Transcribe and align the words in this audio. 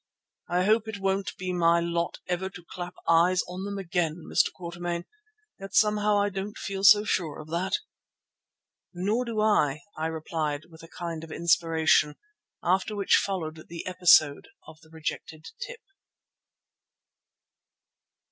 I 0.49 0.63
hope 0.63 0.87
it 0.87 0.97
won't 0.99 1.37
be 1.37 1.53
my 1.53 1.79
lot 1.79 2.17
ever 2.27 2.49
to 2.49 2.65
clap 2.71 2.95
eyes 3.07 3.43
on 3.47 3.65
them 3.65 3.77
again, 3.77 4.23
Mr. 4.27 4.51
Quatermain, 4.51 5.05
and 5.05 5.05
yet 5.59 5.75
somehow 5.75 6.17
I 6.19 6.29
don't 6.29 6.57
feel 6.57 6.83
so 6.83 7.03
sure 7.03 7.39
of 7.39 7.51
that." 7.51 7.75
"Nor 8.95 9.25
do 9.25 9.39
I," 9.41 9.81
I 9.95 10.07
replied, 10.07 10.63
with 10.71 10.81
a 10.81 10.87
kind 10.87 11.23
of 11.23 11.31
inspiration, 11.31 12.15
after 12.63 12.95
which 12.95 13.17
followed 13.23 13.67
the 13.69 13.85
episode 13.85 14.47
of 14.65 14.79
the 14.81 14.89
rejected 14.89 15.49
tip. 15.61 15.81